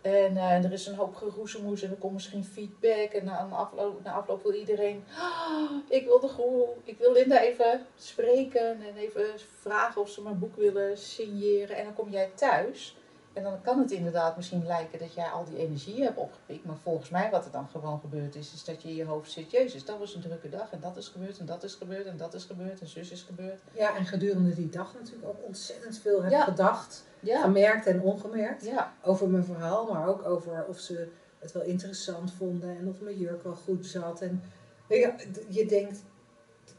[0.00, 3.12] En eh, er is een hoop geroezemoes en er komt misschien feedback.
[3.12, 7.12] En na, een afloop, na afloop wil iedereen, "Ah, ik wil de goe, ik wil
[7.12, 9.24] Linda even spreken en even
[9.60, 11.76] vragen of ze mijn boek willen signeren.
[11.76, 12.96] En dan kom jij thuis
[13.40, 16.64] en dan kan het inderdaad misschien lijken dat jij al die energie hebt opgepikt.
[16.64, 19.30] Maar volgens mij wat er dan gewoon gebeurd is, is dat je in je hoofd
[19.30, 20.70] zit, Jezus, dat was een drukke dag.
[20.72, 23.22] En dat is gebeurd, en dat is gebeurd, en dat is gebeurd, en zus is
[23.22, 23.60] gebeurd.
[23.72, 26.44] Ja, en gedurende die dag natuurlijk ook ontzettend veel heb Ja.
[26.44, 28.64] gedacht, Ja, gemerkt en ongemerkt.
[28.64, 33.00] ja, Over mijn verhaal, maar ook over of ze het wel interessant vonden en of
[33.00, 34.20] mijn jurk wel goed zat.
[34.20, 34.42] En
[34.88, 35.12] je,
[35.48, 36.02] je denkt,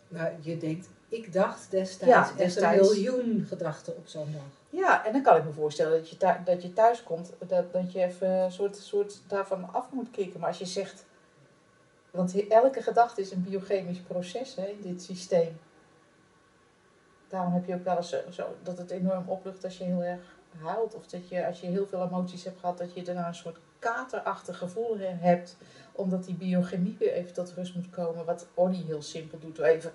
[0.08, 2.90] nou je denkt, ik dacht destijds, Ja, destijds.
[2.90, 4.42] een miljoen gedachten op zo'n dag.
[4.70, 5.06] ja.
[5.06, 7.92] En dan kan ik me voorstellen dat je, thu- dat je thuis komt, dat, dat
[7.92, 10.40] je even een soort, soort daarvan af moet kicken.
[10.40, 11.06] Maar als je zegt,
[12.12, 15.60] want elke gedachte is een biochemisch proces hè, in dit systeem.
[17.28, 20.22] Daarom heb je ook wel eens zo, dat het enorm oplucht als je heel erg
[20.64, 20.96] huilt.
[20.96, 23.58] Of dat je, als je heel veel emoties hebt gehad, dat je daarna een soort
[23.80, 25.58] katerachtig gevoel he- hebt.
[25.92, 28.26] Omdat die biochemie weer even tot rust moet komen.
[28.26, 29.92] Wat Olly heel simpel doet, door even,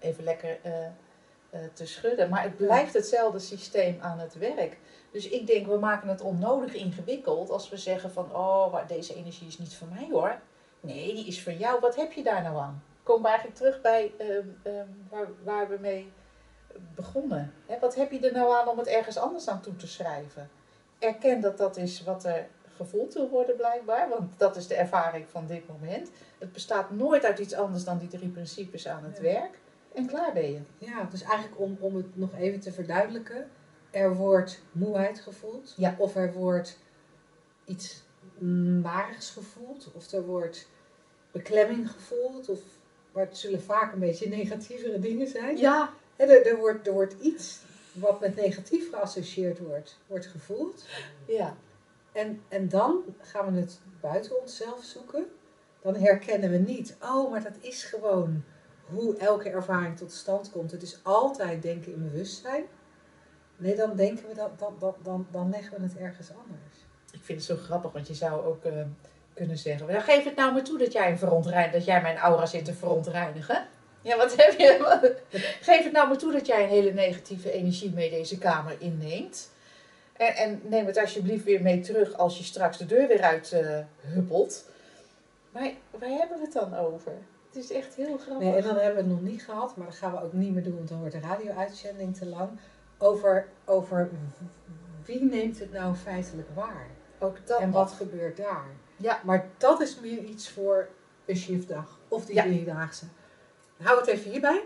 [0.00, 2.28] even lekker eh, eh, te schudden.
[2.28, 4.76] Maar het blijft hetzelfde systeem aan het werk.
[5.12, 8.34] Dus ik denk, we maken het onnodig ingewikkeld als we zeggen van...
[8.34, 10.40] Oh, maar deze energie is niet voor mij hoor.
[10.80, 11.80] Nee, die is voor jou.
[11.80, 12.82] Wat heb je daar nou aan?
[13.02, 16.12] komen we eigenlijk terug bij ehm, ehm, waar, waar we mee
[16.94, 17.52] begonnen.
[17.80, 20.50] Wat heb je er nou aan om het ergens anders aan toe te schrijven?
[20.98, 22.46] Erken dat dat is wat er
[22.76, 26.10] gevoeld wil worden blijkbaar, want dat is de ervaring van dit moment.
[26.38, 29.22] Het bestaat nooit uit iets anders dan die drie principes aan het Ja.
[29.22, 29.58] werk.
[29.94, 30.60] En klaar ben je.
[30.78, 33.50] Ja, dus eigenlijk om, om het nog even te verduidelijken.
[33.90, 35.74] Er wordt moeheid gevoeld.
[35.76, 35.94] Ja.
[35.98, 36.78] Of er wordt
[37.64, 38.02] iets
[38.82, 39.90] marigs gevoeld.
[39.92, 40.68] Of er wordt
[41.30, 42.48] beklemming gevoeld.
[42.48, 42.60] Of,
[43.12, 45.56] maar het zullen vaak een beetje negatievere dingen zijn.
[45.56, 47.60] Ja, er, er, wordt, er wordt iets
[47.92, 50.84] wat met negatief geassocieerd wordt, wordt gevoeld.
[51.26, 51.56] ja.
[52.12, 55.26] En, en dan gaan we het buiten onszelf zoeken.
[55.82, 58.44] Dan herkennen we niet, oh, maar dat is gewoon
[58.92, 60.70] hoe elke ervaring tot stand komt.
[60.70, 62.64] Het is altijd denken in bewustzijn.
[63.56, 66.76] Nee, dan denken we dat, dat dan, dan leggen we het ergens anders.
[67.12, 68.72] Ik vind het zo grappig, want je zou ook eh,
[69.34, 71.18] kunnen zeggen: nou, geef het nou maar toe dat jij,
[71.72, 73.66] dat jij mijn aura zit te verontreinigen.
[74.02, 75.14] Ja, wat heb je?
[75.60, 79.50] Geef het nou maar toe dat jij een hele negatieve energie mee deze kamer inneemt.
[80.16, 83.52] En, en neem het alsjeblieft weer mee terug als je straks de deur weer uit
[83.52, 84.64] eh, huppelt.
[85.50, 87.12] Maar waar hebben we het dan over?
[87.52, 88.46] Het is echt heel grappig.
[88.46, 90.52] Nee, en dan hebben we het nog niet gehad, maar dat gaan we ook niet
[90.54, 92.50] meer doen, want dan wordt de radio-uitzending te lang.
[92.98, 94.10] Over, over
[95.04, 96.86] wie neemt het nou feitelijk waar?
[97.18, 98.66] ook dat en wat gebeurt daar?
[98.96, 99.20] Ja.
[99.24, 100.88] Maar dat is meer iets voor
[101.26, 102.42] een shiftdag of die Ja.
[102.42, 103.04] driedaagse.
[103.82, 104.64] Hou het even hierbij.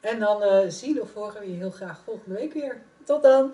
[0.00, 2.82] En dan eh, zien of horen we je heel graag volgende week weer.
[3.04, 3.52] Tot dan!